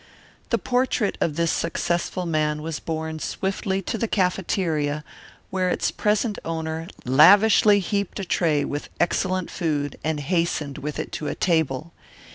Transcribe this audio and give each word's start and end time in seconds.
The 0.49 0.57
portrait 0.57 1.15
of 1.21 1.35
this 1.35 1.51
successful 1.51 2.25
man 2.25 2.63
was 2.63 2.79
borne 2.79 3.19
swiftly 3.19 3.83
to 3.83 3.99
the 3.99 4.07
cafeteria 4.07 5.03
where 5.51 5.69
its 5.69 5.91
present 5.91 6.39
owner 6.43 6.87
lavishly 7.05 7.79
heaped 7.79 8.19
a 8.19 8.25
tray 8.25 8.65
with 8.65 8.89
excellent 8.99 9.51
food 9.51 9.99
and 10.03 10.19
hastened 10.19 10.79
with 10.79 10.97
it 10.97 11.11
to 11.11 11.27
a 11.27 11.35
table. 11.35 11.93